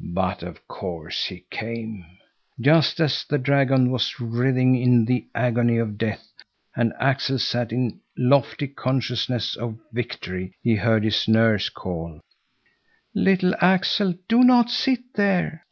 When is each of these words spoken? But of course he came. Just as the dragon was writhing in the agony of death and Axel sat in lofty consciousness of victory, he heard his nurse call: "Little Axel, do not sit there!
But 0.00 0.42
of 0.42 0.66
course 0.66 1.26
he 1.26 1.44
came. 1.50 2.06
Just 2.58 3.00
as 3.00 3.26
the 3.26 3.36
dragon 3.36 3.90
was 3.90 4.18
writhing 4.18 4.74
in 4.74 5.04
the 5.04 5.26
agony 5.34 5.76
of 5.76 5.98
death 5.98 6.26
and 6.74 6.94
Axel 6.98 7.38
sat 7.38 7.70
in 7.70 8.00
lofty 8.16 8.66
consciousness 8.66 9.56
of 9.56 9.78
victory, 9.92 10.54
he 10.62 10.76
heard 10.76 11.04
his 11.04 11.28
nurse 11.28 11.68
call: 11.68 12.18
"Little 13.14 13.54
Axel, 13.60 14.14
do 14.26 14.42
not 14.42 14.70
sit 14.70 15.00
there! 15.16 15.66